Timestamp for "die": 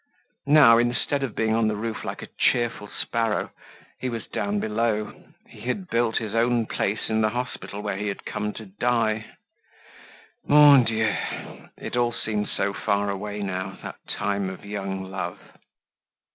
8.65-9.25